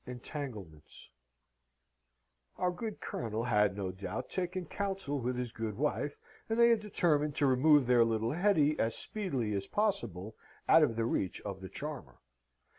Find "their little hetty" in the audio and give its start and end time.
7.85-8.79